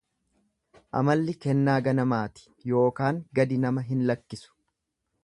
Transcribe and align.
Amalli 1.01 1.35
kennaa 1.45 1.75
ganamaati 1.87 2.47
yookaan 2.73 3.21
gadi 3.41 3.61
nama 3.67 3.85
hin 3.91 4.03
lakkisu. 4.13 4.55